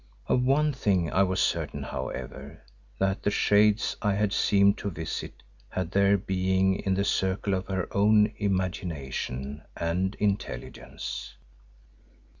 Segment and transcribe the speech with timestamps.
[0.25, 2.63] Of one thing I was certain, however,
[2.97, 7.67] that the Shades I had seemed to visit had their being in the circle of
[7.67, 11.35] her own imagination and intelligence.